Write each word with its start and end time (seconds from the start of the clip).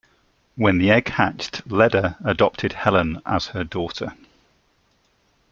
When 0.55 0.79
the 0.79 0.89
egg 0.89 1.09
hatched, 1.09 1.61
Leda 1.71 2.17
adopted 2.23 2.73
Helen 2.73 3.21
as 3.23 3.49
her 3.49 3.63
daughter. 3.63 4.15